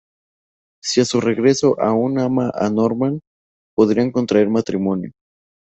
Si 0.81 0.99
a 0.99 1.05
su 1.05 1.21
regreso 1.21 1.79
aún 1.79 2.17
ama 2.17 2.49
a 2.55 2.71
Norman, 2.71 3.21
podrían 3.75 4.11
contraer 4.11 4.49
matrimonio. 4.49 5.11